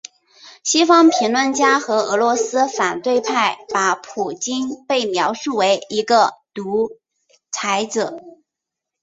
[0.63, 6.97] 西方评论家和俄罗斯反对派把普京被描述为一个独
[7.51, 8.17] 裁者。